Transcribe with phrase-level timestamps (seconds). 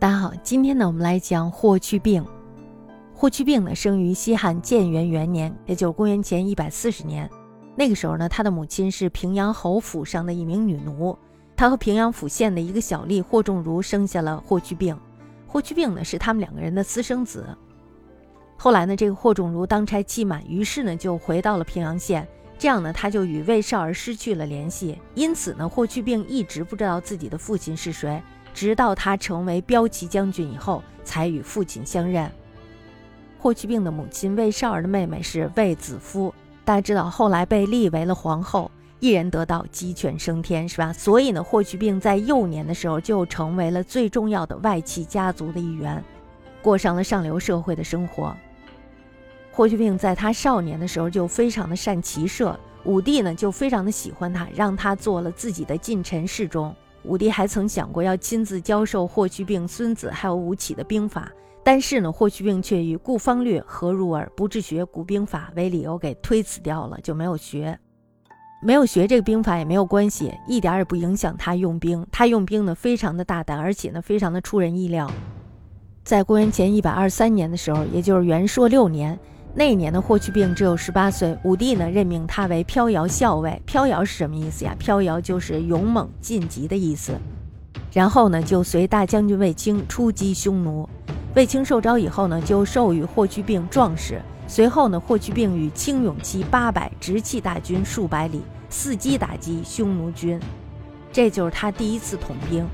[0.00, 2.24] 大家好，今天呢，我们来讲霍去病。
[3.12, 7.28] 霍去病呢，生于西汉建元元年，也就是公元前一百四十年。
[7.74, 11.18] 那个时候呢，他的母亲是平阳侯府上的一名女奴，
[11.56, 14.96] 他和平阳府县的一个小吏霍仲儒生下了霍去病。
[15.48, 17.44] 霍去病呢，是他们两个人的私生子。
[18.56, 22.24] 后来呢，这个霍仲儒当差期满，于是呢，就回到了平阳县。
[22.56, 24.96] 这样呢，他就与魏少儿失去了联系。
[25.16, 28.22] 因此呢，霍去病一直不知道自己的父亲是谁，
[28.58, 32.28] 直到他成为骠骑将军以后，才与父亲相认。
[33.38, 36.34] 霍去病的母亲魏少儿的妹妹是卫子夫，
[36.64, 40.92] 大家知道，后来被立为了皇后，一人得道，鸡犬升天，是吧？
[40.92, 46.02] 所以呢，霍去病在幼年的时候就成为了最重要的外戚家族的一员，
[46.60, 48.36] 过上了上流社会的生活。
[49.52, 56.74] 霍去病在他少年的时候就非常的善骑射，武帝呢就非常的喜欢他，让他做了自己的近臣侍中。
[57.08, 61.32] 武帝还曾想过要亲自教授霍去病孙子还有吴起的兵法，
[61.64, 67.78] 但是呢，霍去病却以顾方略何如耳，不治学古兵法为理由给推辞掉了，就没有学。
[68.62, 72.06] 没有学这个兵法也没有关系，一点也不影响他用兵。
[72.12, 75.10] 他用兵呢非常的大胆，而且呢非常的出人意料。
[76.04, 79.18] 在公元前一百二十三年的时候，也就是元朔六年。
[79.58, 83.60] 那一年的霍去病只有十八岁，武帝呢任命他为飘摇校尉。
[83.66, 84.72] 飘摇是什么意思呀？
[84.78, 87.10] 飘摇就是勇猛晋级的意思。
[87.92, 90.88] 然后呢，就随大将军卫青出击匈奴。
[91.34, 94.22] 卫青受招以后呢，就授予霍去病壮士。
[94.46, 100.38] 随后呢，霍去病与轻勇骑八百，直弃大军数百里，伺机打击匈奴军。
[101.12, 102.64] 这就是他第一次统兵。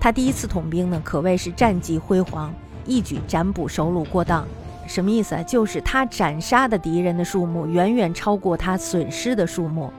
[0.00, 2.52] 他第一次统兵呢，可谓是战绩辉煌，
[2.84, 4.44] 一举斩捕首虏过当。
[4.86, 5.42] 什么意思啊？
[5.42, 9.92] 就是他斩杀的敌人的数目远远超过他损失的数目，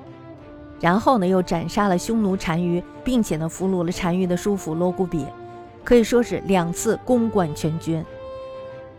[0.80, 5.26] 然后呢，又斩杀了匈奴单于，并且呢，俘虏了单于的叔父罗古比，
[5.84, 8.04] 可以说是两次攻冠全军。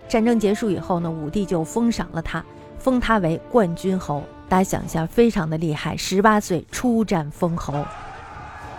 [0.09, 2.45] 战争结束以后呢，武帝就封赏了他，
[2.79, 4.23] 封他为冠军侯。
[4.49, 7.85] 大家想一下，非常的厉害，十八岁出战封侯。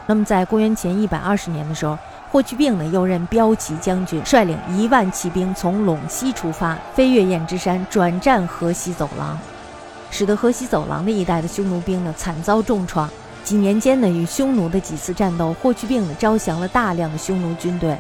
[0.07, 1.97] 那么在公元前一百二十年的时候。
[2.33, 9.37] 霍去病呢，又任骠骑将军，率领一万骑兵从陇西出发，飞越燕支山，转战河西走廊，
[10.09, 13.07] 使得河西走廊的一带的匈奴兵呢惨遭重创。
[13.43, 17.95] 几年间呢，与匈奴的几次战斗，霍去病呢招降了大量的匈奴军队，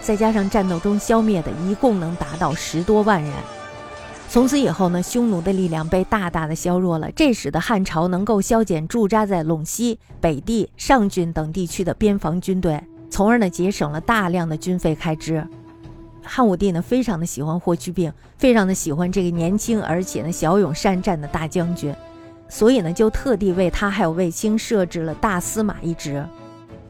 [0.00, 3.32] 再加上战斗中消灭的，一共能达到十多万人。
[4.28, 12.82] 从此以后呢，匈奴的力量被大大的削弱了，这使得汉朝能够削减驻扎在陇西、北地、上郡等地区的边防军队。
[13.08, 15.46] 从而呢，节省了大量的军费开支。
[16.22, 21.94] 汉武帝呢，非常的喜欢霍去病，非常的喜欢这个年轻而且呢骁勇善战的大将军，
[22.48, 26.26] 所以呢，就特地为他还有卫青设置了大司马一职，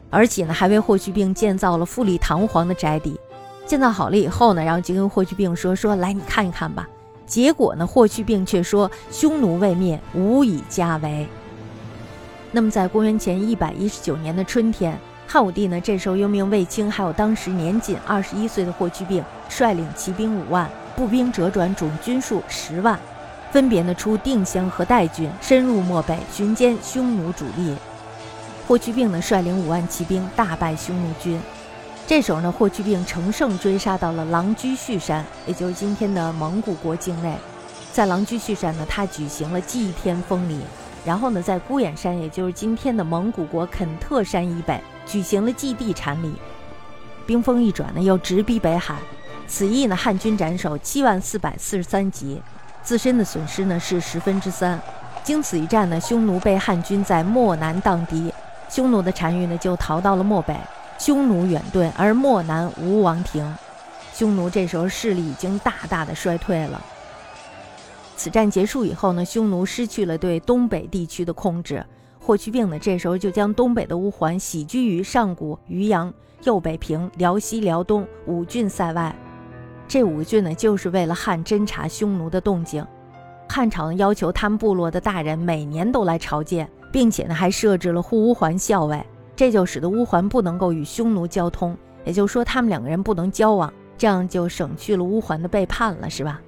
[0.09, 3.19] 而且呢，还为霍去病建造了富丽堂皇的宅邸。
[3.67, 6.87] 建造好了以后呢，然后就跟霍去病说：“说来你看一看吧。”
[7.27, 11.27] 结果呢，霍去病却说：“匈奴未灭，无以家为。”
[12.51, 14.97] 那么，在公元前一百一十九年的春天。
[15.29, 22.97] 汉武帝呢，这时候又命卫青，还有当时年仅二十一岁的霍去病，率领骑兵五万，步兵折转总军数十万，
[23.51, 27.75] 分别呢出定襄和代郡，深入漠北，寻歼匈奴主力。
[28.65, 31.37] 霍去病呢，率领五万骑兵，大败匈奴军。
[32.07, 37.35] 这时候呢，霍去病乘胜追杀到了狼居胥山，也就是今天的蒙古国境内。
[37.91, 40.61] 在狼居胥山呢，他举行了祭天封礼，
[41.03, 44.81] 然后呢，在孤眼山，也就是今天的蒙古国肯特山以北。
[45.07, 46.33] 举行了祭地禅礼，
[47.25, 48.95] 兵锋一转呢，又直逼北海。
[49.47, 52.41] 此役呢，汉军斩首七万四百四十三级，
[52.83, 54.79] 自身的损失呢是十分之三。
[55.23, 58.33] 经此一战呢，匈奴被汉军在漠南荡敌，
[58.69, 60.53] 匈奴的单于呢就逃到了漠北，
[60.99, 63.55] 匈奴远遁，而漠南无王庭。
[64.13, 66.81] 匈奴这时候势力已经大大的衰退了。
[68.17, 71.85] 此战结束以后呢，匈奴失去了对东北地区的控制。
[72.27, 79.15] 霍去病呢，这时候就将东北的乌桓徙居于上古、渔阳、右北平、辽西、辽东五郡塞外。
[79.87, 82.85] 这五郡呢，就是为了汉侦察匈奴的动静。
[83.47, 89.01] 汉朝呢，要求他们部落的大人每年都来朝见，并且呢，还设置了护乌桓校尉，
[89.33, 96.41] 这就使得乌桓不能够与匈奴交通，也就是说，他们两个人不能交往，这样就省去了乌桓的背叛了，是吧？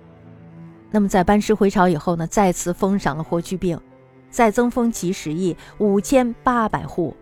[0.92, 3.80] 那么在班师回朝以后呢，再次封赏了霍去病。
[4.30, 7.16] 再增封其十邑五千八百户，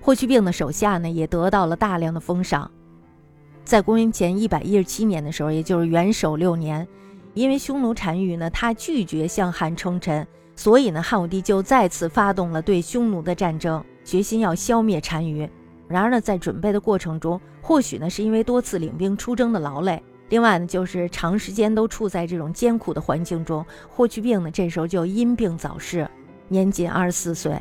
[0.00, 2.70] 霍去病的手下呢也得到了大量的封赏。
[3.64, 6.86] 在公元前一百一十七年的时候，也就是元首六年，
[7.34, 10.26] 因为匈奴单于呢他拒绝向汉称臣，
[10.56, 15.48] 所以呢汉武帝就再次发动了对匈奴的战争，决心要消灭单于。
[15.88, 26.08] 然而呢，在准备的过程中，或许呢是因为多次领兵出征的劳累，另外呢就是长时间都处在这种艰苦的环境中，霍去病呢这时候就因病早逝，
[26.52, 27.60] 年仅二十四岁。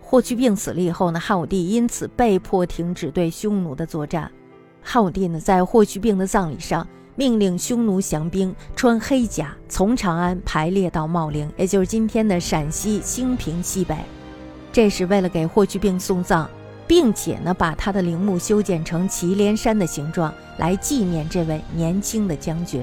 [0.00, 4.30] 霍去病死了以后呢，汉武帝因此被迫停止对匈奴的作战。
[4.80, 13.96] 汉武帝呢，在霍去病的葬礼上，命令匈奴降兵穿黑甲，从长安排列到茂陵，也就是今天的陕西兴平西北。
[14.72, 16.48] 这是为了给霍去病送葬，
[16.86, 22.82] 并且呢，把他的陵墓修建成祁连山的形状，来纪念这位年轻的将军。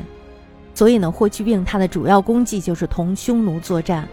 [0.75, 4.07] 所以呢，霍去病他的主要功绩就是同匈奴作战。